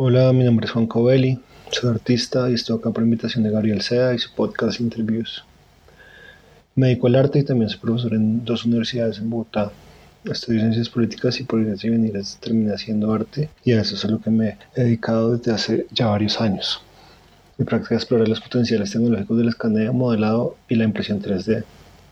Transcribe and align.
Hola, 0.00 0.32
mi 0.32 0.44
nombre 0.44 0.64
es 0.64 0.70
Juan 0.70 0.86
Covelli, 0.86 1.40
soy 1.72 1.90
artista 1.90 2.48
y 2.48 2.54
estoy 2.54 2.78
acá 2.78 2.92
por 2.92 3.02
invitación 3.02 3.42
de 3.42 3.50
Gabriel 3.50 3.82
Sea 3.82 4.14
y 4.14 4.18
su 4.20 4.32
podcast 4.32 4.78
Interviews. 4.78 5.44
Me 6.76 6.86
dedico 6.86 7.08
al 7.08 7.16
arte 7.16 7.40
y 7.40 7.42
también 7.42 7.68
soy 7.68 7.80
profesor 7.80 8.14
en 8.14 8.44
dos 8.44 8.64
universidades 8.64 9.18
en 9.18 9.28
Bogotá. 9.28 9.72
Estudio 10.24 10.60
ciencias 10.60 10.88
políticas 10.88 11.40
y 11.40 11.42
por 11.42 11.58
y 11.62 11.88
venires 11.90 12.38
terminé 12.40 12.72
haciendo 12.72 13.12
arte 13.12 13.50
y 13.64 13.72
a 13.72 13.80
eso 13.80 13.96
es 13.96 14.04
a 14.04 14.08
lo 14.08 14.20
que 14.20 14.30
me 14.30 14.56
he 14.76 14.84
dedicado 14.84 15.36
desde 15.36 15.52
hace 15.52 15.86
ya 15.90 16.06
varios 16.06 16.40
años. 16.40 16.80
Mi 17.56 17.64
práctica 17.64 17.96
es 17.96 18.02
explorar 18.02 18.28
los 18.28 18.40
potenciales 18.40 18.92
tecnológicos 18.92 19.36
del 19.36 19.48
escaneo, 19.48 19.92
modelado 19.92 20.54
y 20.68 20.76
la 20.76 20.84
impresión 20.84 21.20
3D, 21.20 21.64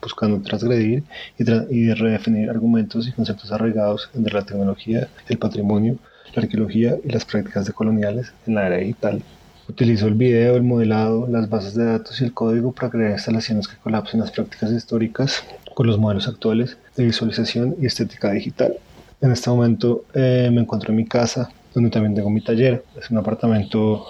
buscando 0.02 0.40
transgredir 0.40 1.04
y, 1.38 1.44
y 1.70 1.94
redefinir 1.94 2.50
argumentos 2.50 3.06
y 3.06 3.12
conceptos 3.12 3.52
arraigados 3.52 4.10
entre 4.12 4.34
la 4.34 4.44
tecnología, 4.44 5.06
el 5.28 5.38
patrimonio, 5.38 6.00
la 6.34 6.42
arqueología 6.42 6.96
y 7.04 7.10
las 7.10 7.24
prácticas 7.24 7.66
decoloniales 7.66 8.32
en 8.46 8.54
la 8.54 8.66
era 8.66 8.76
digital. 8.76 9.22
Utilizo 9.68 10.06
el 10.06 10.14
video, 10.14 10.56
el 10.56 10.62
modelado, 10.62 11.26
las 11.26 11.48
bases 11.48 11.74
de 11.74 11.84
datos 11.84 12.20
y 12.20 12.24
el 12.24 12.32
código 12.32 12.72
para 12.72 12.90
crear 12.90 13.12
instalaciones 13.12 13.66
que 13.66 13.76
colapsen 13.76 14.20
las 14.20 14.30
prácticas 14.30 14.70
históricas 14.70 15.42
con 15.74 15.88
los 15.88 15.98
modelos 15.98 16.28
actuales 16.28 16.76
de 16.94 17.04
visualización 17.04 17.74
y 17.80 17.86
estética 17.86 18.30
digital. 18.30 18.74
En 19.20 19.32
este 19.32 19.50
momento 19.50 20.04
eh, 20.14 20.50
me 20.52 20.60
encuentro 20.60 20.90
en 20.90 20.96
mi 20.96 21.06
casa, 21.06 21.48
donde 21.74 21.90
también 21.90 22.14
tengo 22.14 22.30
mi 22.30 22.42
taller. 22.42 22.84
Es 22.96 23.10
un 23.10 23.18
apartamento 23.18 24.06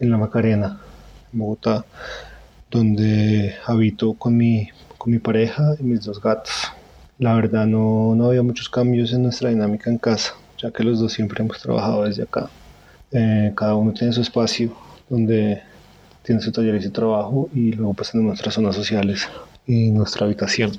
en 0.00 0.10
La 0.10 0.16
Macarena, 0.16 0.80
en 1.32 1.38
Bogotá, 1.38 1.84
donde 2.70 3.54
habito 3.64 4.14
con 4.14 4.36
mi, 4.36 4.68
con 4.98 5.12
mi 5.12 5.18
pareja 5.20 5.76
y 5.78 5.84
mis 5.84 6.04
dos 6.04 6.20
gatos. 6.20 6.52
La 7.18 7.34
verdad 7.34 7.66
no, 7.66 8.14
no 8.16 8.26
había 8.26 8.42
muchos 8.42 8.68
cambios 8.68 9.12
en 9.12 9.22
nuestra 9.22 9.50
dinámica 9.50 9.88
en 9.88 9.98
casa 9.98 10.34
ya 10.58 10.70
que 10.70 10.84
los 10.84 11.00
dos 11.00 11.12
siempre 11.12 11.42
hemos 11.42 11.58
trabajado 11.60 12.04
desde 12.04 12.22
acá. 12.22 12.48
Eh, 13.12 13.52
cada 13.54 13.74
uno 13.74 13.92
tiene 13.92 14.12
su 14.12 14.20
espacio 14.20 14.76
donde 15.08 15.62
tiene 16.22 16.40
su 16.40 16.50
taller 16.50 16.74
y 16.74 16.82
su 16.82 16.90
trabajo 16.90 17.48
y 17.54 17.72
luego 17.72 17.94
pues 17.94 18.14
nuestras 18.14 18.54
zonas 18.54 18.74
sociales 18.74 19.28
y 19.66 19.90
nuestra 19.90 20.26
habitación. 20.26 20.72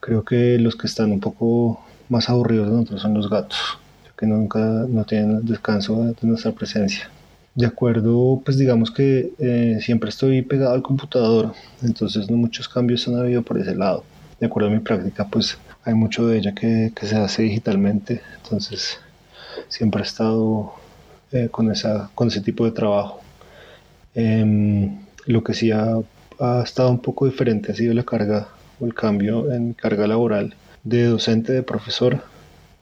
Creo 0.00 0.24
que 0.24 0.58
los 0.58 0.76
que 0.76 0.86
están 0.86 1.12
un 1.12 1.20
poco 1.20 1.80
más 2.08 2.28
aburridos 2.28 2.66
de 2.68 2.72
nosotros 2.72 3.02
son 3.02 3.14
los 3.14 3.30
gatos, 3.30 3.78
ya 4.04 4.10
que 4.16 4.26
nunca 4.26 4.58
no 4.58 5.04
tienen 5.04 5.46
descanso 5.46 6.04
de 6.04 6.14
nuestra 6.22 6.52
presencia. 6.52 7.08
De 7.54 7.66
acuerdo, 7.66 8.42
pues 8.44 8.58
digamos 8.58 8.90
que 8.90 9.32
eh, 9.38 9.78
siempre 9.80 10.10
estoy 10.10 10.42
pegado 10.42 10.74
al 10.74 10.82
computador, 10.82 11.52
entonces 11.82 12.28
no 12.28 12.36
muchos 12.36 12.68
cambios 12.68 13.06
han 13.06 13.16
habido 13.16 13.42
por 13.42 13.58
ese 13.58 13.76
lado. 13.76 14.02
De 14.40 14.46
acuerdo 14.46 14.68
a 14.68 14.72
mi 14.72 14.80
práctica, 14.80 15.26
pues 15.30 15.56
hay 15.84 15.94
mucho 15.94 16.26
de 16.26 16.38
ella 16.38 16.54
que, 16.54 16.92
se 17.02 17.16
hace 17.16 17.42
digitalmente, 17.42 18.22
entonces 18.42 18.98
siempre 19.68 20.02
he 20.02 20.04
estado 20.04 20.74
eh, 21.32 21.48
con, 21.50 21.70
ese 21.70 22.40
tipo 22.42 22.64
de 22.64 22.72
trabajo. 22.72 23.20
Em, 24.14 24.98
lo 25.26 25.42
que 25.42 25.54
sí 25.54 25.70
ha, 25.70 25.98
estado 26.64 26.90
un 26.90 27.00
poco 27.00 27.26
diferente 27.26 27.72
ha 27.72 27.74
sido 27.74 27.94
la 27.94 28.02
carga 28.02 28.48
o 28.80 28.86
el 28.86 28.94
cambio 28.94 29.52
en 29.52 29.72
carga 29.72 30.06
laboral 30.06 30.54
de 30.82 31.04
docente, 31.04 31.52
de 31.52 31.62
profesor, 31.62 32.22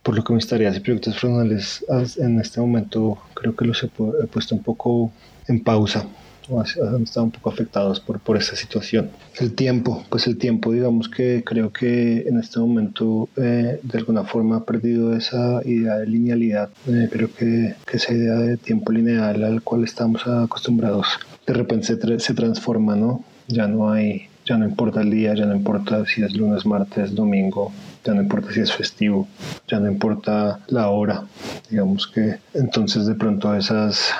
por 0.02 0.16
lo 0.16 0.24
que 0.24 0.32
mis 0.32 0.46
tareas 0.46 0.76
y 0.76 0.80
proyectos 0.80 1.14
personales 1.14 1.84
en 2.18 2.40
este 2.40 2.60
momento 2.60 3.18
creo 3.34 3.54
que 3.54 3.66
los 3.66 3.82
he 3.84 3.88
puesto 3.88 4.54
un 4.54 4.62
poco 4.62 5.12
en 5.48 5.62
pausa 5.62 6.06
han 6.50 7.02
estado 7.02 7.24
un 7.24 7.30
poco 7.30 7.50
afectados 7.50 8.00
por, 8.00 8.20
por 8.20 8.36
esta 8.36 8.56
situación. 8.56 9.10
El 9.38 9.54
tiempo, 9.54 10.04
pues 10.08 10.26
el 10.26 10.36
tiempo, 10.38 10.72
digamos 10.72 11.08
que 11.08 11.42
creo 11.44 11.72
que 11.72 12.22
en 12.28 12.38
este 12.38 12.60
momento 12.60 13.28
eh, 13.36 13.80
de 13.82 13.98
alguna 13.98 14.24
forma 14.24 14.56
ha 14.56 14.64
perdido 14.64 15.14
esa 15.14 15.60
idea 15.64 15.96
de 15.96 16.06
linealidad. 16.06 16.70
Eh, 16.86 17.08
creo 17.10 17.32
que, 17.32 17.74
que, 17.86 17.96
esa 17.96 18.12
idea 18.12 18.34
de 18.34 18.56
tiempo 18.56 18.92
lineal 18.92 19.44
al 19.44 19.62
cual 19.62 19.84
estamos 19.84 20.26
acostumbrados 20.26 21.06
de 21.46 21.54
repente 21.54 21.86
se, 21.86 22.18
se 22.20 22.34
transforma, 22.34 22.96
¿no? 22.96 23.24
Ya 23.48 23.66
no 23.66 23.90
hay, 23.90 24.28
ya 24.44 24.56
no 24.56 24.64
importa 24.64 25.00
el 25.00 25.10
día, 25.10 25.34
ya 25.34 25.46
no 25.46 25.54
importa 25.54 26.04
si 26.06 26.22
es 26.22 26.34
lunes, 26.34 26.64
martes, 26.64 27.14
domingo, 27.14 27.72
ya 28.04 28.14
no 28.14 28.22
importa 28.22 28.52
si 28.52 28.60
es 28.60 28.72
festivo, 28.72 29.28
ya 29.68 29.78
no 29.80 29.90
importa 29.90 30.60
la 30.68 30.88
hora. 30.88 31.24
Digamos 31.70 32.06
que 32.06 32.36
entonces 32.54 33.06
de 33.06 33.14
pronto 33.14 33.54
esas 33.54 34.12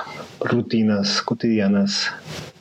rutinas 0.44 1.22
cotidianas 1.22 2.10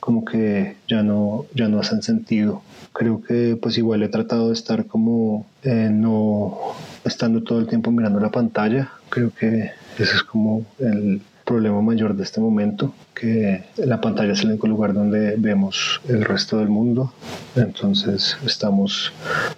como 0.00 0.24
que 0.24 0.76
ya 0.88 1.02
no, 1.02 1.46
ya 1.54 1.68
no 1.68 1.80
hacen 1.80 2.02
sentido. 2.02 2.62
Creo 2.92 3.22
que 3.22 3.56
pues 3.60 3.78
igual 3.78 4.02
he 4.02 4.08
tratado 4.08 4.48
de 4.48 4.54
estar 4.54 4.86
como 4.86 5.46
eh, 5.62 5.88
no 5.90 6.58
estando 7.04 7.42
todo 7.42 7.60
el 7.60 7.66
tiempo 7.66 7.90
mirando 7.90 8.20
la 8.20 8.30
pantalla. 8.30 8.90
Creo 9.08 9.30
que 9.30 9.70
ese 9.98 10.16
es 10.16 10.22
como 10.22 10.66
el 10.78 11.22
problema 11.44 11.80
mayor 11.82 12.16
de 12.16 12.22
este 12.22 12.40
momento, 12.40 12.94
que 13.14 13.64
la 13.76 14.00
pantalla 14.00 14.32
es 14.32 14.40
el 14.40 14.50
único 14.50 14.66
lugar 14.66 14.92
donde 14.92 15.36
vemos 15.36 16.00
el 16.08 16.24
resto 16.24 16.58
del 16.58 16.68
mundo. 16.68 17.12
Entonces 17.56 18.36
estamos 18.44 19.12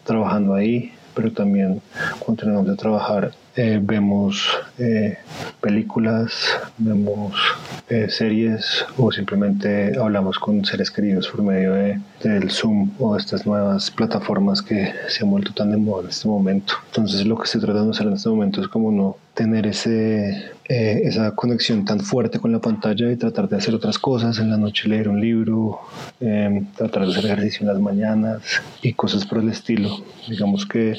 trabajando 0.04 0.54
ahí, 0.54 0.92
pero 1.14 1.32
también 1.32 1.80
continuamos 2.24 2.66
de 2.66 2.76
trabajar 2.76 3.32
eh, 3.56 3.78
vemos 3.80 4.48
eh, 4.78 5.16
películas, 5.60 6.32
vemos 6.76 7.36
eh, 7.88 8.08
series 8.08 8.86
o 8.96 9.12
simplemente 9.12 9.98
hablamos 9.98 10.38
con 10.38 10.64
seres 10.64 10.90
queridos 10.90 11.28
por 11.28 11.42
medio 11.42 11.72
de, 11.72 12.00
del 12.22 12.50
Zoom 12.50 12.90
o 12.98 13.16
estas 13.16 13.46
nuevas 13.46 13.90
plataformas 13.90 14.62
que 14.62 14.92
se 15.08 15.24
han 15.24 15.30
vuelto 15.30 15.52
tan 15.52 15.70
de 15.70 15.76
moda 15.76 16.04
en 16.04 16.08
este 16.08 16.28
momento. 16.28 16.74
Entonces 16.86 17.26
lo 17.26 17.36
que 17.36 17.44
estoy 17.44 17.60
tratando 17.60 17.86
de 17.86 17.90
hacer 17.92 18.06
en 18.06 18.14
este 18.14 18.28
momento 18.28 18.60
es 18.60 18.68
como 18.68 18.90
no 18.90 19.16
tener 19.34 19.66
ese, 19.66 20.52
esa 20.64 21.32
conexión 21.34 21.84
tan 21.84 22.00
fuerte 22.00 22.38
con 22.38 22.52
la 22.52 22.60
pantalla 22.60 23.10
y 23.10 23.16
tratar 23.16 23.48
de 23.48 23.56
hacer 23.56 23.74
otras 23.74 23.98
cosas, 23.98 24.38
en 24.38 24.50
la 24.50 24.56
noche 24.56 24.88
leer 24.88 25.08
un 25.08 25.20
libro, 25.20 25.80
tratar 26.76 27.04
de 27.04 27.12
hacer 27.12 27.26
ejercicio 27.26 27.62
en 27.62 27.68
las 27.68 27.80
mañanas 27.80 28.42
y 28.80 28.92
cosas 28.92 29.26
por 29.26 29.38
el 29.38 29.48
estilo. 29.50 29.98
Digamos 30.28 30.66
que 30.66 30.96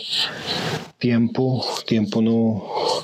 tiempo, 0.98 1.64
tiempo 1.88 2.22
no, 2.22 2.64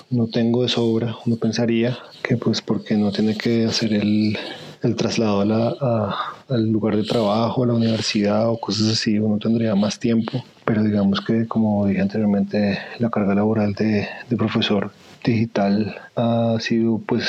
no 0.09 0.27
tengo 0.27 0.63
de 0.63 0.69
sobra, 0.69 1.15
uno 1.25 1.37
pensaría 1.37 1.97
que 2.21 2.37
pues 2.37 2.61
porque 2.61 2.95
no 2.95 3.11
tiene 3.11 3.35
que 3.35 3.65
hacer 3.65 3.93
el, 3.93 4.37
el 4.81 4.95
traslado 4.95 5.41
a 5.41 5.45
la, 5.45 6.15
al 6.49 6.69
lugar 6.69 6.95
de 6.97 7.03
trabajo, 7.03 7.63
a 7.63 7.67
la 7.67 7.73
universidad 7.73 8.49
o 8.49 8.59
cosas 8.59 8.87
así, 8.87 9.17
uno 9.17 9.37
tendría 9.37 9.75
más 9.75 9.99
tiempo, 9.99 10.43
pero 10.65 10.83
digamos 10.83 11.21
que 11.21 11.47
como 11.47 11.85
dije 11.87 12.01
anteriormente, 12.01 12.79
la 12.99 13.09
carga 13.09 13.35
laboral 13.35 13.73
de, 13.73 14.07
de 14.29 14.37
profesor 14.37 14.91
digital 15.23 15.95
ha 16.15 16.57
sido 16.59 16.99
pues 16.99 17.25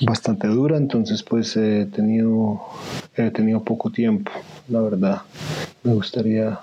bastante 0.00 0.48
dura, 0.48 0.76
entonces 0.76 1.22
pues 1.22 1.56
he 1.56 1.86
tenido, 1.86 2.60
he 3.16 3.30
tenido 3.30 3.62
poco 3.62 3.90
tiempo, 3.90 4.30
la 4.68 4.80
verdad. 4.80 5.22
Me 5.82 5.94
gustaría 5.94 6.58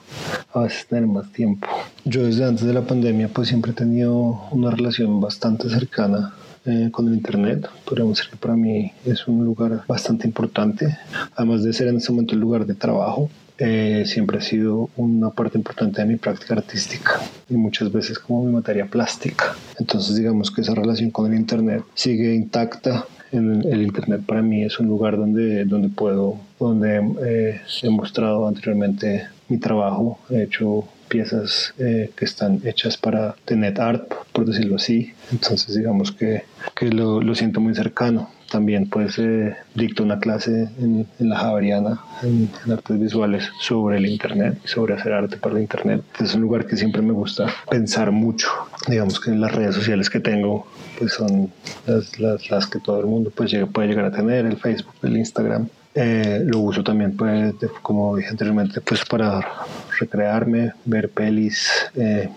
a 0.53 0.59
veces 0.59 0.87
tener 0.87 1.07
más 1.07 1.31
tiempo. 1.31 1.67
Yo 2.05 2.23
desde 2.23 2.45
antes 2.45 2.65
de 2.65 2.73
la 2.73 2.81
pandemia 2.81 3.27
pues 3.27 3.47
siempre 3.47 3.71
he 3.71 3.75
tenido 3.75 4.47
una 4.51 4.71
relación 4.71 5.19
bastante 5.19 5.69
cercana 5.69 6.33
eh, 6.65 6.89
con 6.91 7.07
el 7.07 7.13
Internet. 7.13 7.67
Podríamos 7.85 8.17
decir 8.17 8.31
que 8.31 8.37
para 8.37 8.55
mí 8.55 8.91
es 9.05 9.27
un 9.27 9.45
lugar 9.45 9.83
bastante 9.87 10.27
importante, 10.27 10.97
además 11.35 11.63
de 11.63 11.73
ser 11.73 11.87
en 11.87 11.97
este 11.97 12.11
momento 12.11 12.33
el 12.33 12.41
lugar 12.41 12.65
de 12.65 12.75
trabajo. 12.75 13.29
Eh, 13.59 14.03
siempre 14.05 14.37
ha 14.37 14.41
sido 14.41 14.89
una 14.97 15.31
parte 15.31 15.57
importante 15.57 16.01
de 16.01 16.07
mi 16.07 16.17
práctica 16.17 16.53
artística 16.53 17.19
y 17.49 17.55
muchas 17.55 17.91
veces 17.91 18.19
como 18.19 18.43
mi 18.43 18.51
materia 18.51 18.85
plástica. 18.85 19.55
Entonces 19.79 20.15
digamos 20.15 20.51
que 20.51 20.61
esa 20.61 20.75
relación 20.75 21.09
con 21.11 21.31
el 21.31 21.39
Internet 21.39 21.83
sigue 21.95 22.35
intacta 22.35 23.05
en 23.31 23.63
el 23.63 23.81
Internet 23.81 24.21
para 24.25 24.41
mí 24.41 24.63
es 24.63 24.79
un 24.79 24.87
lugar 24.87 25.17
donde, 25.17 25.65
donde 25.65 25.89
puedo, 25.89 26.39
donde 26.59 27.01
eh, 27.25 27.61
he 27.81 27.89
mostrado 27.89 28.47
anteriormente 28.47 29.27
mi 29.49 29.57
trabajo, 29.57 30.19
he 30.29 30.43
hecho 30.43 30.87
piezas 31.07 31.73
eh, 31.77 32.11
que 32.15 32.25
están 32.25 32.61
hechas 32.65 32.97
para 32.97 33.35
Tenet 33.45 33.79
Art, 33.79 34.13
por 34.33 34.45
decirlo 34.45 34.75
así. 34.75 35.13
Entonces 35.31 35.75
digamos 35.75 36.11
que, 36.11 36.43
que 36.75 36.89
lo, 36.89 37.21
lo 37.21 37.35
siento 37.35 37.59
muy 37.59 37.73
cercano. 37.73 38.29
También 38.49 38.89
pues 38.89 39.19
eh, 39.19 39.55
dicto 39.75 40.03
una 40.03 40.19
clase 40.19 40.69
en, 40.79 41.05
en 41.19 41.29
la 41.29 41.37
Javeriana, 41.37 42.01
en, 42.23 42.49
artes 42.71 42.99
visuales, 42.99 43.49
sobre 43.59 43.97
el 43.97 44.05
Internet 44.05 44.59
sobre 44.65 44.93
hacer 44.93 45.13
arte 45.13 45.37
para 45.37 45.55
el 45.55 45.61
Internet. 45.61 46.03
Es 46.19 46.35
un 46.35 46.41
lugar 46.41 46.65
que 46.65 46.77
siempre 46.77 47.01
me 47.01 47.13
gusta 47.13 47.47
pensar 47.69 48.11
mucho. 48.11 48.49
Digamos 48.87 49.19
que 49.19 49.31
las 49.31 49.53
redes 49.53 49.75
sociales 49.75 50.09
que 50.09 50.19
tengo 50.19 50.67
pues 50.97 51.13
son 51.13 51.51
las, 51.85 52.19
las, 52.19 52.49
las 52.49 52.67
que 52.67 52.79
todo 52.79 52.99
el 52.99 53.05
mundo 53.05 53.31
pues, 53.35 53.53
puede 53.71 53.87
llegar 53.87 54.05
a 54.05 54.11
tener, 54.11 54.45
el 54.45 54.57
Facebook, 54.57 54.95
el 55.03 55.17
Instagram. 55.17 55.67
Eh, 55.99 56.43
lo 56.45 56.59
uso 56.59 56.83
también, 56.83 57.17
pues, 57.17 57.55
como 57.81 58.15
dije 58.15 58.29
anteriormente, 58.29 58.81
pues 58.81 59.03
para 59.03 59.43
recrearme, 59.99 60.73
ver 60.85 61.09
pelis, 61.09 61.71
eh, 61.95 62.29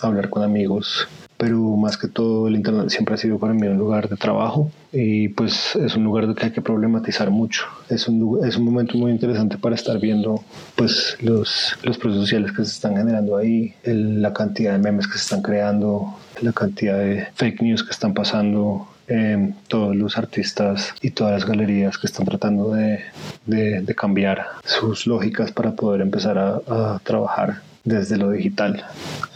hablar 0.00 0.30
con 0.30 0.44
amigos, 0.44 1.08
pero 1.36 1.58
más 1.76 1.96
que 1.96 2.08
todo 2.08 2.48
el 2.48 2.56
Internet 2.56 2.88
siempre 2.90 3.14
ha 3.14 3.18
sido 3.18 3.38
para 3.38 3.52
mí 3.52 3.66
un 3.66 3.76
lugar 3.76 4.08
de 4.08 4.16
trabajo 4.16 4.70
y 4.92 5.28
pues 5.28 5.76
es 5.76 5.94
un 5.96 6.04
lugar 6.04 6.34
que 6.34 6.46
hay 6.46 6.52
que 6.52 6.62
problematizar 6.62 7.30
mucho. 7.30 7.66
Es 7.88 8.08
un, 8.08 8.44
es 8.46 8.56
un 8.56 8.64
momento 8.64 8.96
muy 8.96 9.10
interesante 9.10 9.58
para 9.58 9.74
estar 9.74 9.98
viendo 10.00 10.42
pues 10.74 11.16
los, 11.20 11.76
los 11.82 11.98
procesos 11.98 12.24
sociales 12.24 12.52
que 12.52 12.64
se 12.64 12.72
están 12.72 12.96
generando 12.96 13.36
ahí, 13.36 13.74
la 13.84 14.32
cantidad 14.32 14.72
de 14.72 14.78
memes 14.78 15.06
que 15.06 15.14
se 15.14 15.24
están 15.24 15.42
creando, 15.42 16.16
la 16.40 16.52
cantidad 16.52 16.98
de 16.98 17.26
fake 17.34 17.62
news 17.62 17.84
que 17.84 17.90
están 17.90 18.14
pasando 18.14 18.88
em, 19.08 19.52
todos 19.68 19.94
los 19.94 20.16
artistas 20.16 20.94
y 21.02 21.10
todas 21.10 21.32
las 21.32 21.44
galerías 21.44 21.98
que 21.98 22.06
están 22.06 22.26
tratando 22.26 22.72
de, 22.72 23.00
de, 23.44 23.94
cambiar 23.94 24.46
sus 24.64 25.06
lógicas 25.06 25.52
para 25.52 25.72
poder 25.72 26.00
empezar 26.00 26.38
a, 26.38 26.60
a 26.66 26.98
trabajar 27.04 27.60
desde 27.86 28.18
lo 28.18 28.30
digital. 28.30 28.84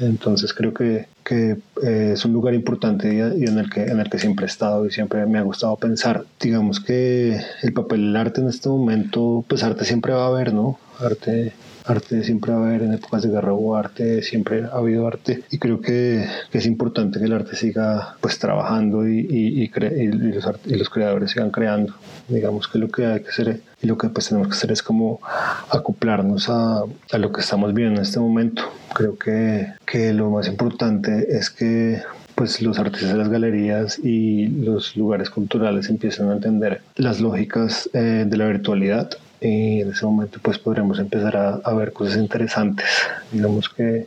Entonces 0.00 0.52
creo 0.52 0.74
que, 0.74 1.06
que 1.24 1.56
eh, 1.82 2.10
es 2.12 2.24
un 2.24 2.34
lugar 2.34 2.52
importante 2.52 3.14
y, 3.14 3.44
en, 3.44 3.58
el 3.58 3.70
que, 3.70 3.84
en 3.84 4.00
el 4.00 4.10
que 4.10 4.18
siempre 4.18 4.44
he 4.44 4.48
estado 4.48 4.84
y 4.84 4.90
siempre 4.90 5.24
me 5.24 5.38
ha 5.38 5.42
gustado 5.42 5.76
pensar. 5.76 6.24
Digamos 6.38 6.80
que 6.80 7.40
el 7.62 7.72
papel 7.72 8.06
del 8.06 8.16
arte 8.16 8.42
en 8.42 8.48
este 8.48 8.68
momento, 8.68 9.44
pues 9.48 9.62
arte 9.62 9.86
siempre 9.86 10.12
va 10.12 10.24
a 10.24 10.28
haber, 10.28 10.52
¿no? 10.52 10.78
Arte 11.00 11.52
arte 11.84 12.22
siempre 12.24 12.52
va 12.52 12.58
a 12.58 12.68
haber 12.68 12.82
en 12.82 12.94
épocas 12.94 13.22
de 13.22 13.30
guerra 13.30 13.52
o 13.52 13.74
arte, 13.74 14.22
siempre 14.22 14.64
ha 14.64 14.76
habido 14.76 15.06
arte 15.06 15.42
y 15.50 15.58
creo 15.58 15.80
que, 15.80 16.26
que 16.50 16.58
es 16.58 16.66
importante 16.66 17.18
que 17.18 17.24
el 17.24 17.32
arte 17.32 17.56
siga 17.56 18.16
pues 18.20 18.38
trabajando 18.38 19.08
y, 19.08 19.18
y, 19.18 19.62
y, 19.62 20.06
los, 20.32 20.44
y, 20.66 20.74
los, 20.76 20.90
creadores 20.90 21.32
sigan 21.32 21.50
creando. 21.50 21.94
Digamos 22.28 22.68
que 22.68 22.78
lo 22.78 22.88
que 22.88 23.06
hay 23.06 23.20
que 23.20 23.28
hacer 23.28 23.60
y 23.82 23.86
lo 23.86 23.96
que 23.96 24.08
pues 24.08 24.28
tenemos 24.28 24.48
que 24.48 24.54
hacer 24.54 24.72
es 24.72 24.82
como 24.82 25.20
acoplarnos 25.70 26.48
a, 26.48 26.82
a 27.12 27.18
lo 27.18 27.32
que 27.32 27.40
estamos 27.40 27.72
viendo 27.74 28.00
en 28.00 28.06
este 28.06 28.20
momento. 28.20 28.62
Creo 28.94 29.18
que, 29.18 29.72
que 29.86 30.12
lo 30.12 30.30
más 30.30 30.48
importante 30.48 31.26
es 31.30 31.50
que 31.50 32.02
pues 32.34 32.62
los 32.62 32.78
artistas 32.78 33.12
de 33.12 33.18
las 33.18 33.28
galerías 33.28 33.98
y 33.98 34.46
los 34.46 34.96
lugares 34.96 35.28
culturales 35.28 35.90
empiezan 35.90 36.30
a 36.30 36.34
entender 36.34 36.80
las 36.96 37.20
lógicas 37.20 37.90
eh, 37.92 38.24
de 38.26 38.36
la 38.36 38.46
virtualidad 38.46 39.10
y 39.40 39.80
en 39.80 39.90
ese 39.90 40.04
momento 40.04 40.38
pues 40.42 40.58
podremos 40.58 40.98
empezar 40.98 41.36
a, 41.64 41.74
ver 41.74 41.92
cosas 41.92 42.16
interesantes. 42.18 42.86
Digamos 43.32 43.68
que 43.68 44.06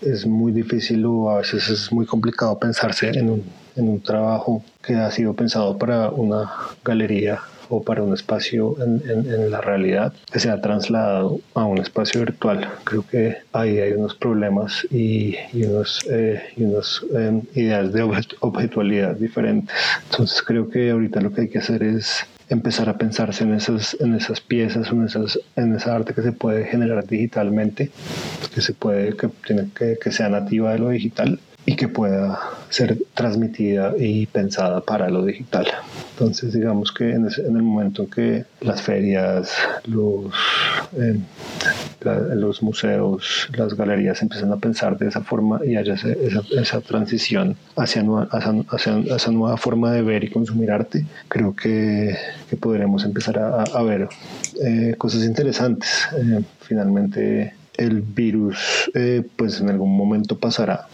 es 0.00 0.26
muy 0.26 0.52
difícil 0.52 1.04
o 1.06 1.30
a 1.30 1.38
veces 1.38 1.68
es 1.68 1.92
muy 1.92 2.06
complicado 2.06 2.58
pensarse 2.58 3.08
en 3.08 3.30
un, 3.30 3.44
en 3.76 3.88
un 3.88 4.00
trabajo 4.00 4.62
que 4.82 4.94
ha 4.94 5.10
sido 5.10 5.34
pensado 5.34 5.76
para 5.76 6.10
una 6.10 6.50
galería 6.84 7.40
o 7.68 7.82
para 7.82 8.02
un 8.02 8.12
espacio 8.12 8.76
en, 8.82 9.02
en, 9.08 9.50
la 9.50 9.60
realidad 9.60 10.12
que 10.30 10.38
se 10.38 10.50
ha 10.50 10.60
trasladado 10.60 11.40
a 11.54 11.64
un 11.64 11.78
espacio 11.78 12.20
virtual. 12.20 12.68
Creo 12.84 13.04
que 13.06 13.38
ahí 13.52 13.78
hay 13.78 13.92
unos 13.92 14.14
problemas 14.14 14.86
y, 14.90 15.36
y 15.52 15.64
unos, 15.64 16.06
eh, 16.10 16.42
y 16.56 16.64
unos 16.64 17.04
eh, 17.16 17.40
ideas 17.54 17.92
de 17.92 18.02
objetualidad 18.40 19.16
diferentes. 19.16 19.74
Entonces 20.10 20.42
creo 20.42 20.68
que 20.68 20.90
ahorita 20.90 21.20
lo 21.20 21.32
que 21.32 21.42
hay 21.42 21.48
que 21.48 21.58
hacer 21.58 21.82
es 21.82 22.26
empezar 22.48 22.88
a 22.88 22.98
pensarse 22.98 23.44
en 23.44 23.54
esas, 23.54 23.96
en 24.00 24.14
esas 24.14 24.40
piezas, 24.40 24.90
en, 24.90 25.04
esas, 25.04 25.38
en 25.56 25.74
esa 25.74 25.94
arte 25.94 26.14
que 26.14 26.22
se 26.22 26.32
puede 26.32 26.64
generar 26.66 27.06
digitalmente, 27.06 27.90
que 28.54 28.60
se 28.60 28.72
puede, 28.72 29.16
que, 29.16 29.28
que, 29.74 29.98
que 30.00 30.12
sea 30.12 30.28
nativa 30.28 30.72
de 30.72 30.78
lo 30.78 30.88
digital 30.90 31.40
y 31.66 31.76
que 31.76 31.88
pueda 31.88 32.38
ser 32.68 32.98
transmitida 33.14 33.94
y 33.98 34.26
pensada 34.26 34.80
para 34.80 35.08
lo 35.08 35.24
digital. 35.24 35.66
Entonces, 36.12 36.52
digamos 36.52 36.92
que 36.92 37.10
en, 37.10 37.26
el 37.26 37.62
momento 37.62 38.02
en 38.02 38.10
que 38.10 38.44
las 38.60 38.82
ferias, 38.82 39.52
los, 39.86 40.32
eh, 40.96 41.18
los 42.04 42.62
museos, 42.62 43.48
las 43.56 43.74
galerías 43.74 44.22
empiezan 44.22 44.52
a 44.52 44.56
pensar 44.56 44.96
de 44.98 45.08
esa 45.08 45.22
forma 45.22 45.60
y 45.64 45.76
haya 45.76 45.94
esa, 45.94 46.08
esa 46.10 46.80
transición 46.80 47.56
hacia, 47.76 48.04
hacia, 48.30 48.98
esa 48.98 49.30
nueva 49.30 49.56
forma 49.56 49.92
de 49.92 50.02
ver 50.02 50.24
y 50.24 50.30
consumir 50.30 50.70
arte, 50.70 51.04
creo 51.28 51.54
que, 51.54 52.16
que 52.48 52.56
podremos 52.56 53.04
empezar 53.04 53.38
a, 53.38 53.62
a 53.62 53.82
ver 53.82 54.08
eh, 54.64 54.94
cosas 54.98 55.24
interesantes. 55.24 56.08
Eh, 56.16 56.42
finalmente, 56.60 57.54
el 57.76 58.02
virus 58.02 58.90
eh, 58.94 59.22
pues 59.36 59.60
en 59.60 59.68
algún 59.68 59.96
momento 59.96 60.38
pasará 60.38 60.86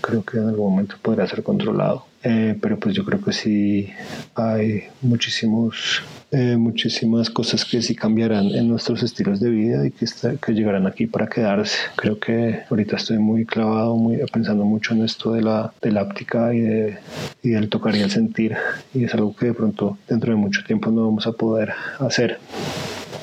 creo 0.00 0.24
que 0.24 0.38
en 0.38 0.48
algún 0.48 0.70
momento 0.70 0.96
podrá 1.00 1.26
ser 1.26 1.42
controlado 1.42 2.06
eh, 2.22 2.56
pero 2.60 2.78
pues 2.78 2.94
yo 2.94 3.04
creo 3.04 3.20
que 3.20 3.32
sí 3.32 3.90
hay 4.34 4.84
muchísimos 5.02 6.02
eh, 6.32 6.56
muchísimas 6.56 7.30
cosas 7.30 7.64
que 7.64 7.82
sí 7.82 7.94
cambiarán 7.94 8.46
en 8.46 8.66
nuestros 8.68 9.02
estilos 9.02 9.38
de 9.38 9.50
vida 9.50 9.86
y 9.86 9.90
que, 9.90 10.06
que 10.44 10.52
llegarán 10.52 10.86
aquí 10.86 11.06
para 11.06 11.26
quedarse. 11.26 11.76
Creo 11.94 12.18
que 12.18 12.62
ahorita 12.70 12.96
estoy 12.96 13.18
muy 13.18 13.44
clavado 13.44 13.96
muy 13.96 14.18
pensando 14.32 14.64
mucho 14.64 14.94
en 14.94 15.04
esto 15.04 15.32
de 15.32 15.42
la 15.42 15.72
de 15.82 15.92
la 15.92 16.02
óptica 16.02 16.54
y, 16.54 16.60
de, 16.60 16.98
del 17.42 17.68
tocar 17.68 17.94
y 17.94 18.00
el 18.00 18.10
sentir. 18.10 18.56
Y 18.94 19.04
es 19.04 19.14
algo 19.14 19.36
que 19.36 19.46
de 19.46 19.54
pronto 19.54 19.98
dentro 20.08 20.32
de 20.32 20.36
mucho 20.36 20.64
tiempo 20.64 20.90
no 20.90 21.04
vamos 21.04 21.26
a 21.26 21.32
poder 21.32 21.72
hacer. 21.98 22.38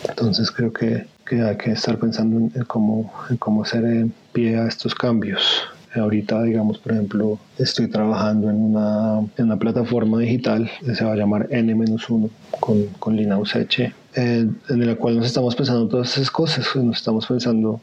Entonces 0.08 0.52
creo 0.52 0.72
que 0.72 1.06
que 1.30 1.44
hay 1.44 1.58
que 1.58 1.72
estar 1.72 1.98
pensando 2.00 2.38
en, 2.40 2.66
cómo, 2.66 3.14
en 3.30 3.38
cómo 3.38 3.62
hacer 3.62 4.08
pie 4.34 4.58
a 4.58 4.68
estos 4.68 4.96
cambios. 4.96 5.68
Ahorita, 5.96 6.44
digamos, 6.44 6.78
por 6.78 6.92
ejemplo, 6.92 7.40
estoy 7.58 7.88
trabajando 7.88 8.50
en 8.50 8.58
una, 8.58 9.20
en 9.38 9.46
una 9.46 9.58
plataforma 9.58 10.20
digital 10.20 10.70
que 10.86 10.94
se 10.94 11.04
va 11.04 11.14
a 11.14 11.16
llamar 11.16 11.48
N-1 11.50 12.30
con, 12.60 12.86
con 13.00 13.16
Lina 13.16 13.40
Useche, 13.40 13.94
eh, 14.16 14.48
en 14.70 14.88
la 14.88 14.96
cual 14.96 15.18
nos 15.18 15.26
estamos 15.26 15.56
pensando 15.56 15.88
todas 15.88 16.16
esas 16.16 16.30
cosas. 16.30 16.76
Nos 16.76 16.98
estamos 16.98 17.26
pensando, 17.26 17.82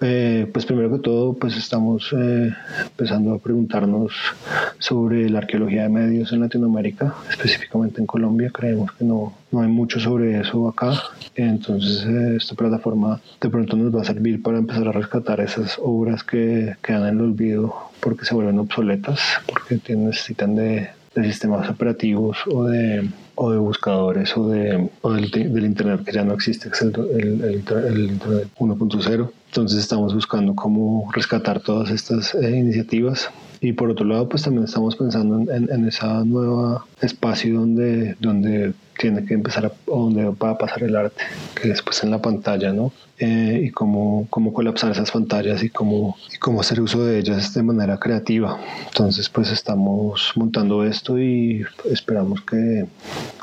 eh, 0.00 0.48
pues 0.52 0.66
primero 0.66 0.90
que 0.92 0.98
todo, 0.98 1.34
pues 1.34 1.56
estamos 1.56 2.12
eh, 2.16 2.52
empezando 2.82 3.34
a 3.34 3.38
preguntarnos 3.38 4.12
sobre 4.82 5.30
la 5.30 5.38
arqueología 5.38 5.84
de 5.84 5.88
medios 5.88 6.32
en 6.32 6.40
Latinoamérica, 6.40 7.14
específicamente 7.30 8.00
en 8.00 8.06
Colombia. 8.06 8.50
Creemos 8.52 8.90
que 8.92 9.04
no, 9.04 9.32
no 9.52 9.60
hay 9.62 9.68
mucho 9.68 10.00
sobre 10.00 10.40
eso 10.40 10.68
acá. 10.68 10.92
Entonces, 11.36 12.04
esta 12.04 12.54
plataforma 12.54 13.20
de 13.40 13.48
pronto 13.48 13.76
nos 13.76 13.94
va 13.94 14.02
a 14.02 14.04
servir 14.04 14.42
para 14.42 14.58
empezar 14.58 14.88
a 14.88 14.92
rescatar 14.92 15.40
esas 15.40 15.78
obras 15.80 16.24
que 16.24 16.74
quedan 16.82 17.08
en 17.08 17.14
el 17.14 17.20
olvido 17.20 17.74
porque 18.00 18.24
se 18.24 18.34
vuelven 18.34 18.58
obsoletas, 18.58 19.20
porque 19.46 19.80
necesitan 19.94 20.56
de, 20.56 20.88
de 21.14 21.24
sistemas 21.24 21.70
operativos 21.70 22.38
o 22.50 22.64
de 22.64 23.08
o 23.34 23.50
de 23.50 23.58
buscadores 23.58 24.36
o, 24.36 24.48
de, 24.48 24.90
del, 25.02 25.64
Internet 25.64 26.04
que 26.04 26.12
ya 26.12 26.22
no 26.22 26.34
existe, 26.34 26.68
que 26.68 26.74
es 26.74 26.82
el, 26.82 26.94
el, 27.42 28.10
Internet 28.10 28.48
1.0. 28.58 29.30
Entonces 29.46 29.78
estamos 29.78 30.14
buscando 30.14 30.54
cómo 30.54 31.10
rescatar 31.14 31.60
todas 31.60 31.90
estas 31.90 32.34
eh, 32.34 32.50
iniciativas 32.50 33.30
y 33.62 33.72
por 33.72 33.88
otro 33.88 34.04
lado 34.04 34.28
pues 34.28 34.42
también 34.42 34.64
estamos 34.64 34.96
pensando 34.96 35.50
en, 35.52 35.72
en, 35.72 35.86
esa 35.86 36.24
nueva 36.24 36.84
espacio 37.00 37.60
donde, 37.60 38.16
donde 38.18 38.74
tiene 38.98 39.24
que 39.24 39.34
empezar 39.34 39.66
a, 39.66 39.72
donde 39.86 40.24
va 40.24 40.50
a 40.50 40.58
pasar 40.58 40.82
el 40.82 40.96
arte, 40.96 41.22
que 41.54 41.68
después 41.68 42.02
en 42.02 42.10
la 42.10 42.20
pantalla, 42.20 42.72
¿no? 42.72 42.92
Eh, 43.18 43.62
y 43.66 43.70
cómo, 43.70 44.26
cómo 44.30 44.52
colapsar 44.52 44.90
esas 44.90 45.12
pantallas 45.12 45.62
y 45.62 45.70
cómo, 45.70 46.16
cómo 46.40 46.60
hacer 46.60 46.80
uso 46.80 47.04
de 47.04 47.20
ellas 47.20 47.54
de 47.54 47.62
manera 47.62 47.98
creativa. 47.98 48.58
Entonces, 48.88 49.28
pues 49.28 49.52
estamos 49.52 50.32
montando 50.34 50.84
esto 50.84 51.20
y 51.20 51.64
esperamos 51.88 52.42
que, 52.42 52.86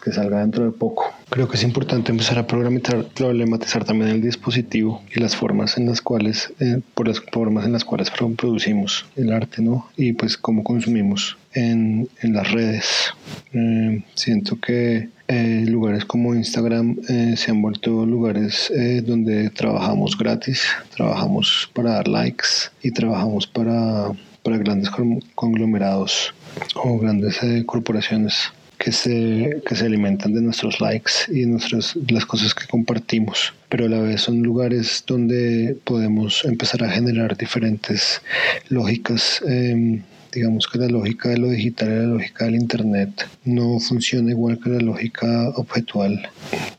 que 0.03 0.11
salga 0.11 0.41
dentro 0.41 0.65
de 0.65 0.71
poco. 0.71 1.08
Creo 1.29 1.47
que 1.47 1.57
es 1.57 1.63
importante 1.63 2.11
empezar 2.11 2.39
a 2.39 2.47
problematizar 2.47 3.85
también 3.85 4.09
el 4.09 4.21
dispositivo 4.21 5.03
y 5.15 5.19
las 5.19 5.35
formas 5.35 5.77
en 5.77 5.85
las 5.85 6.01
cuales, 6.01 6.51
eh, 6.59 6.81
por 6.95 7.07
las 7.07 7.19
formas 7.19 7.65
en 7.65 7.73
las 7.73 7.85
cuales 7.85 8.09
producimos 8.09 9.05
el 9.15 9.31
arte, 9.31 9.61
¿no? 9.61 9.87
Y 9.95 10.13
pues 10.13 10.37
cómo 10.37 10.63
consumimos 10.63 11.37
en, 11.53 12.09
en 12.21 12.33
las 12.33 12.51
redes. 12.51 13.13
Eh, 13.53 14.01
siento 14.15 14.59
que 14.59 15.09
eh, 15.31 15.63
lugares 15.67 16.05
como 16.05 16.33
Instagram 16.33 16.97
eh, 17.07 17.35
se 17.37 17.51
han 17.51 17.61
vuelto 17.61 18.03
lugares 18.03 18.71
eh, 18.71 19.03
donde 19.05 19.51
trabajamos 19.51 20.17
gratis, 20.17 20.63
trabajamos 20.95 21.69
para 21.75 21.91
dar 21.91 22.07
likes 22.07 22.71
y 22.81 22.89
trabajamos 22.89 23.45
para, 23.45 24.11
para 24.41 24.57
grandes 24.57 24.89
conglomerados 25.35 26.33
o 26.73 26.97
grandes 26.97 27.39
corporaciones 27.67 28.51
que 28.79 28.91
se, 28.91 29.61
que 29.65 29.75
se 29.75 29.85
alimentan 29.85 30.33
de 30.33 30.41
nuestros 30.41 30.79
likes 30.81 31.11
y 31.27 31.41
de 31.41 31.47
nuestras, 31.47 31.95
las 32.09 32.25
cosas 32.25 32.55
que 32.55 32.65
compartimos. 32.65 33.53
Pero 33.67 33.85
a 33.85 33.89
la 33.89 33.99
vez 33.99 34.21
son 34.21 34.41
lugares 34.41 35.03
donde 35.05 35.77
podemos 35.83 36.43
empezar 36.45 36.83
a 36.83 36.89
generar 36.89 37.37
diferentes 37.37 38.21
lógicas 38.69 39.43
em, 39.45 40.01
digamos 40.31 40.67
que 40.67 40.77
la 40.77 40.87
lógica 40.87 41.29
de 41.29 41.37
lo 41.37 41.49
digital 41.49 41.89
y 41.89 41.95
la 41.95 42.03
lógica 42.03 42.45
del 42.45 42.55
Internet 42.55 43.27
no 43.45 43.79
funciona 43.79 44.31
igual 44.31 44.59
que 44.59 44.69
la 44.69 44.79
lógica 44.79 45.49
objetual 45.55 46.29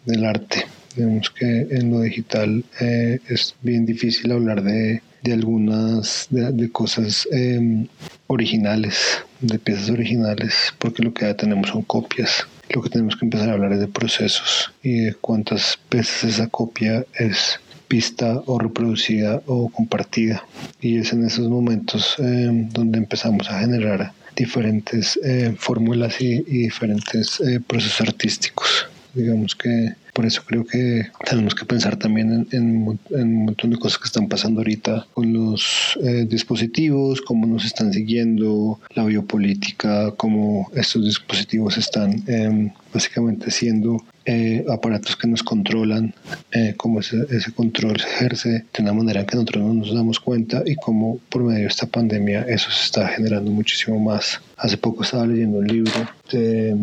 del 0.07 0.25
arte. 0.25 0.67
Digamos 0.97 1.31
que 1.31 1.67
en 1.71 1.91
lo 1.91 2.01
digital 2.01 2.65
eh, 2.81 3.19
es 3.29 3.55
bien 3.63 3.87
difícil 3.87 4.33
hablar 4.33 4.63
de, 4.63 5.03
de 5.23 5.33
algunas 5.33 6.29
de, 6.31 6.71
cosas 6.71 7.29
em, 7.31 7.87
originales, 8.27 9.25
de 9.41 9.59
piezas 9.59 9.91
originales, 9.91 10.75
porque 10.79 11.03
lo 11.03 11.13
que 11.13 11.27
ya 11.27 11.37
tenemos 11.37 11.69
son 11.69 11.83
copias. 11.83 12.47
Lo 12.69 12.83
que 12.83 12.91
tenemos 12.91 13.17
que 13.17 13.25
empezar 13.25 13.49
a 13.49 13.53
hablar 13.53 13.73
es 13.73 13.81
de 13.81 13.89
procesos 13.89 14.73
y 14.83 15.01
de 15.01 15.15
cuántas 15.15 15.79
veces 15.91 16.35
esa 16.35 16.49
copia 16.49 17.05
es 17.15 17.61
vista 17.89 18.43
o 18.47 18.59
reproducida 18.59 19.43
o 19.47 19.69
compartida. 19.69 20.45
Y 20.81 20.99
es 20.99 21.13
en 21.13 21.27
esos 21.27 21.49
momentos 21.49 22.15
eh, 22.19 22.69
donde 22.73 22.99
empezamos 22.99 23.51
a 23.51 23.59
generar 23.61 24.13
diferentes 24.37 25.19
eh, 25.25 25.55
fórmulas 25.59 26.21
y, 26.21 26.43
diferentes 26.43 27.41
eh, 27.41 27.61
procesos 27.67 28.09
artísticos. 28.09 28.87
Digamos 29.13 29.57
que 29.57 29.95
Por 30.13 30.27
eso 30.27 30.43
creo 30.47 30.65
que 30.65 31.07
tenemos 31.29 31.55
que 31.55 31.65
pensar 31.65 31.97
también 31.97 32.47
en, 32.53 32.99
un 33.11 33.45
montón 33.45 33.71
de 33.71 33.79
cosas 33.79 33.99
que 33.99 34.07
están 34.07 34.29
pasando 34.29 34.61
ahorita 34.61 35.07
con 35.15 35.33
los 35.33 35.99
eh, 36.03 36.27
dispositivos, 36.29 37.21
cómo 37.21 37.47
nos 37.47 37.65
están 37.65 37.93
siguiendo, 37.93 38.81
la 38.95 39.05
biopolítica, 39.05 40.13
cómo 40.13 40.71
estos 40.75 41.05
dispositivos 41.05 41.79
están 41.79 42.23
em, 42.27 42.71
básicamente 42.93 43.51
siendo 43.51 44.03
eh, 44.25 44.65
aparatos 44.69 45.17
que 45.17 45.27
nos 45.27 45.43
controlan, 45.43 46.15
eh, 46.53 46.75
cómo 46.77 47.01
ese, 47.01 47.53
control 47.55 47.99
se 48.01 48.07
ejerce 48.07 48.49
de 48.51 48.83
una 48.83 48.93
manera 48.93 49.25
que 49.25 49.35
nosotros 49.37 49.65
no 49.65 49.75
nos 49.75 49.95
damos 49.95 50.21
cuenta 50.21 50.63
y 50.65 50.77
cómo 50.77 51.19
por 51.29 51.43
medio 51.43 51.63
de 51.63 51.67
esta 51.69 51.87
pandemia 51.87 52.43
eso 52.43 52.71
se 52.71 52.85
está 52.85 53.09
generando 53.09 53.51
muchísimo 53.51 53.99
más. 53.99 54.41
Hace 54.57 54.77
poco 54.77 55.03
estaba 55.03 55.27
leyendo 55.27 55.59
un 55.59 55.67
libro, 55.67 55.93
de, 56.31 56.77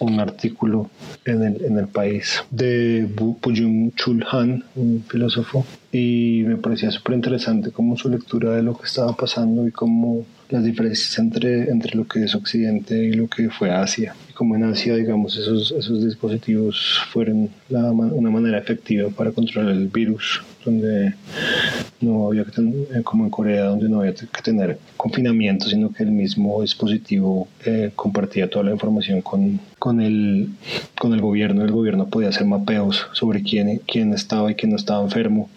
un 0.00 0.20
artículo 0.20 0.88
en 1.24 1.42
el, 1.42 1.64
en 1.64 1.78
el 1.78 1.88
país 1.88 2.42
de 2.50 3.08
Buyung 3.14 3.92
Chul 3.96 4.24
Han, 4.30 4.64
un 4.76 5.04
filósofo, 5.08 5.66
y 5.96 6.42
me 6.44 6.56
parecía 6.56 6.90
súper 6.90 7.14
interesante 7.14 7.70
como 7.70 7.96
su 7.96 8.08
lectura 8.08 8.50
de 8.50 8.64
lo 8.64 8.76
que 8.76 8.84
estaba 8.86 9.12
pasando 9.14 9.64
y 9.68 9.70
cómo 9.70 10.26
las 10.50 10.64
diferencias 10.64 11.16
entre, 11.20 11.70
entre 11.70 11.96
lo 11.96 12.04
que 12.08 12.24
es 12.24 12.34
Occidente 12.34 12.96
y 12.96 13.12
lo 13.12 13.28
que 13.28 13.48
fue 13.48 13.70
Asia. 13.70 14.16
Como 14.34 14.56
en 14.56 14.64
Asia, 14.64 14.96
digamos, 14.96 15.36
esos, 15.36 15.70
esos 15.70 16.04
dispositivos 16.04 17.00
fueron 17.12 17.48
una 17.70 18.30
manera 18.30 18.58
efectiva 18.58 19.08
para 19.10 19.30
controlar 19.30 19.70
el 19.70 19.86
virus, 19.86 20.42
donde 20.64 21.14
no 22.00 22.28
había 22.28 22.44
que 22.44 22.52
tener, 22.52 22.74
eh, 22.94 23.02
como 23.02 23.24
en 23.24 23.30
Corea, 23.30 23.64
donde 23.64 23.88
no 23.88 24.00
había 24.00 24.14
que 24.14 24.42
tener 24.42 24.78
confinamiento, 24.96 25.68
sino 25.68 25.92
que 25.92 26.02
el 26.02 26.10
mismo 26.10 26.62
dispositivo 26.62 27.48
eh, 27.64 27.92
compartía 27.94 28.48
toda 28.48 28.64
la 28.64 28.72
información 28.72 29.22
con, 29.22 29.60
con, 29.78 30.00
el, 30.00 30.48
con 30.98 31.12
el 31.12 31.20
gobierno. 31.20 31.62
El 31.64 31.72
gobierno 31.72 32.08
podía 32.08 32.28
hacer 32.28 32.46
mapeos 32.46 33.06
sobre 33.12 33.42
quién, 33.42 33.80
quién 33.86 34.12
estaba 34.12 34.50
y 34.50 34.54
quién 34.54 34.70
no 34.70 34.76
estaba 34.76 35.02
enfermo 35.02 35.48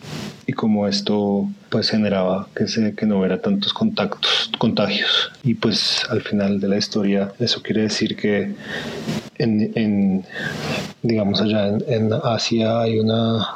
y 0.46 0.54
cómo 0.54 0.88
esto 0.88 1.50
pues 1.70 1.90
generaba 1.90 2.48
que, 2.56 2.68
se, 2.68 2.96
que 2.96 3.06
no 3.06 3.20
hubiera 3.20 3.42
tantos 3.42 3.74
contactos, 3.74 4.50
contagios. 4.58 5.32
Y 5.44 5.56
pues 5.56 6.04
al 6.10 6.22
final 6.22 6.60
de 6.60 6.70
la 6.70 6.78
historia 6.78 7.34
eso 7.40 7.62
quiere 7.62 7.82
decir 7.82 8.16
que 8.16 8.54
en, 9.38 10.24
digamos 11.02 11.42
allá 11.42 11.68
en, 11.88 12.12
Asia 12.24 12.82
hay 12.82 13.00
una, 13.00 13.48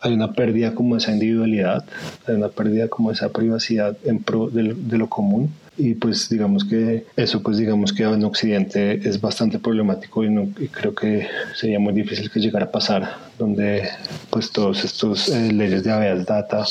hay 0.00 0.14
una 0.14 0.32
pérdida 0.32 0.74
como 0.74 0.96
esa 0.96 1.12
individualidad, 1.12 1.84
hay 2.26 2.34
una 2.34 2.48
pérdida 2.48 2.88
como 2.88 3.10
esa 3.10 3.30
privacidad 3.30 3.96
en 4.04 4.22
pro 4.22 4.48
de, 4.48 4.74
de 4.74 4.98
lo 4.98 5.08
común. 5.08 5.52
Y 5.78 5.92
pues 5.92 6.30
digamos 6.30 6.64
que 6.64 7.04
eso 7.16 7.42
pues 7.42 7.58
digamos 7.58 7.92
que 7.92 8.04
en 8.04 8.24
Occidente 8.24 9.06
es 9.06 9.20
bastante 9.20 9.58
problemático 9.58 10.24
y, 10.24 10.30
no, 10.30 10.48
y 10.58 10.68
creo 10.68 10.94
que 10.94 11.28
sería 11.54 11.78
muy 11.78 11.92
difícil 11.92 12.30
que 12.30 12.40
llegara 12.40 12.64
a 12.64 12.70
pasar 12.70 13.16
donde 13.38 13.86
pues 14.30 14.50
todos 14.50 14.82
estos 14.84 15.28
eh, 15.28 15.52
leyes 15.52 15.84
de 15.84 15.92
habeas 15.92 16.24
data 16.24 16.64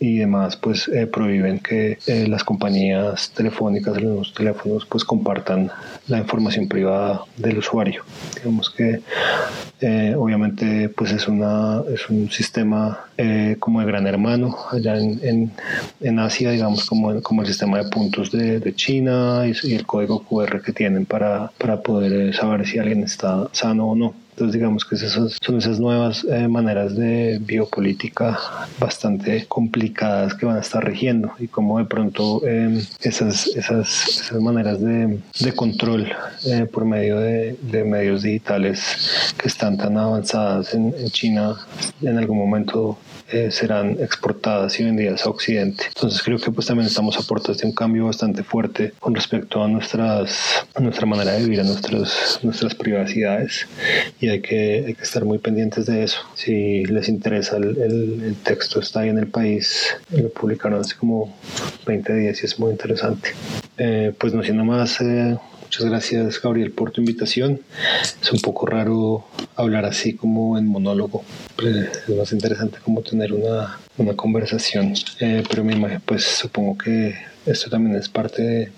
y 0.00 0.16
demás 0.16 0.56
pues 0.56 0.88
eh, 0.88 1.06
prohíben 1.06 1.58
que 1.58 1.98
eh, 2.06 2.26
las 2.26 2.42
compañías 2.42 3.30
telefónicas 3.32 4.00
los 4.00 4.32
teléfonos 4.32 4.86
pues 4.86 5.04
compartan 5.04 5.70
la 6.08 6.18
información 6.18 6.66
privada 6.66 7.24
del 7.36 7.58
usuario. 7.58 8.02
Digamos 8.34 8.70
que 8.70 9.02
obviamente 10.16 10.88
pues 10.90 11.12
es 11.12 11.26
una 11.28 11.82
es 11.92 12.08
un 12.10 12.30
sistema 12.30 13.06
como 13.58 13.80
de 13.80 13.86
gran 13.86 14.06
hermano 14.06 14.56
allá 14.70 14.96
en, 14.98 15.20
en, 15.22 15.50
en, 16.00 16.18
Asia 16.18 16.50
digamos 16.50 16.84
como, 16.86 17.22
como 17.22 17.42
el 17.42 17.48
sistema 17.48 17.78
de 17.78 17.88
puntos 17.88 18.30
de, 18.30 18.60
de 18.60 18.74
China 18.74 19.44
y, 19.46 19.54
y, 19.68 19.74
el 19.74 19.86
código 19.86 20.22
QR 20.22 20.62
que 20.62 20.72
tienen 20.72 21.06
para, 21.06 21.50
para 21.58 21.80
poder 21.80 22.34
saber 22.34 22.66
si 22.66 22.78
alguien 22.78 23.04
está 23.04 23.48
sano 23.52 23.88
o 23.88 23.94
no 23.94 24.14
entonces 24.40 24.58
digamos 24.58 24.86
que 24.86 24.94
esas 24.94 25.36
son 25.42 25.58
esas 25.58 25.78
nuevas 25.78 26.24
eh, 26.24 26.48
maneras 26.48 26.96
de 26.96 27.38
biopolítica 27.42 28.38
bastante 28.78 29.44
complicadas 29.46 30.32
que 30.32 30.46
van 30.46 30.56
a 30.56 30.60
estar 30.60 30.82
rigiendo 30.82 31.32
y 31.38 31.46
como 31.46 31.78
de 31.78 31.84
pronto 31.84 32.40
em, 32.46 32.78
esas, 33.02 33.48
esas, 33.48 34.08
esas, 34.08 34.40
maneras 34.40 34.80
de, 34.80 35.18
de 35.40 35.52
control 35.52 36.10
eh, 36.46 36.64
por 36.72 36.86
medio 36.86 37.20
de, 37.20 37.54
de, 37.60 37.84
medios 37.84 38.22
digitales 38.22 39.34
que 39.36 39.48
están 39.48 39.76
tan 39.76 39.98
avanzadas 39.98 40.72
en, 40.72 40.94
en 40.96 41.10
China 41.10 41.56
en 42.00 42.16
algún 42.16 42.38
momento 42.38 42.96
eh, 43.32 43.52
serán 43.52 43.92
exportadas 44.00 44.80
y 44.80 44.84
vendidas 44.84 45.24
a 45.24 45.30
Occidente. 45.30 45.84
Entonces 45.86 46.20
creo 46.20 46.38
que 46.38 46.50
pues 46.50 46.66
también 46.66 46.88
estamos 46.88 47.16
a 47.16 47.22
puertas 47.22 47.58
de 47.58 47.66
un 47.68 47.72
cambio 47.72 48.06
bastante 48.06 48.42
fuerte 48.42 48.92
con 48.98 49.14
respecto 49.14 49.62
a 49.62 49.68
nuestras 49.68 50.66
a 50.74 50.80
nuestra 50.80 51.06
manera 51.06 51.32
de 51.32 51.44
vivir, 51.44 51.60
a 51.60 51.64
nuestras, 51.64 52.40
nuestras 52.42 52.74
privacidades 52.74 53.68
y 54.20 54.29
hay 54.30 54.40
que, 54.40 54.84
hay 54.86 54.94
que 54.94 55.02
estar 55.02 55.24
muy 55.24 55.38
pendientes 55.38 55.86
de 55.86 56.04
eso. 56.04 56.20
Si 56.34 56.84
les 56.84 57.08
interesa 57.08 57.56
el, 57.56 57.78
el, 57.78 58.36
texto 58.42 58.80
está 58.80 59.00
ahí 59.00 59.08
en 59.08 59.18
el 59.18 59.26
país, 59.26 59.96
lo 60.10 60.28
publicaron 60.30 60.80
hace 60.80 60.96
como 60.96 61.36
20 61.86 62.14
días 62.14 62.42
y 62.42 62.46
es 62.46 62.58
muy 62.58 62.72
interesante. 62.72 63.30
Eh, 63.78 64.12
pues 64.18 64.32
no 64.34 64.42
siendo 64.42 64.64
más, 64.64 65.00
eh, 65.00 65.36
Muchas 65.70 65.84
gracias, 65.84 66.42
Gabriel, 66.42 66.72
por 66.72 66.90
tu 66.90 67.00
invitación. 67.00 67.60
Es 68.20 68.32
un 68.32 68.40
poco 68.40 68.66
raro 68.66 69.24
hablar 69.54 69.84
así 69.84 70.14
como 70.14 70.58
en 70.58 70.66
monólogo. 70.66 71.22
Es 71.64 72.08
más 72.08 72.32
interesante 72.32 72.78
como 72.84 73.02
tener 73.02 73.32
una, 73.32 73.78
una 73.96 74.14
conversación. 74.14 74.94
Eh, 75.20 75.44
pero 75.48 75.62
mi 75.62 75.74
imagen, 75.74 76.02
pues 76.04 76.24
supongo 76.24 76.76
que 76.76 77.14
esto 77.46 77.70
también 77.70 77.94
es 77.94 78.08
parte 78.08 78.42
de, 78.42 78.72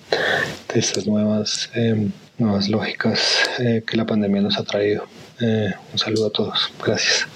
de 0.75 0.80
estas 0.80 1.06
nuevas, 1.06 1.71
eh, 1.75 2.09
nuevas 2.37 2.68
lógicas 2.68 3.49
eh, 3.59 3.82
que 3.87 3.97
la 3.97 4.04
pandemia 4.04 4.42
nos 4.42 4.59
ha 4.59 4.64
traído. 4.64 5.06
Un 5.40 5.98
saludo 5.98 6.26
a 6.26 6.30
todos. 6.30 6.72
Gracias. 6.84 7.26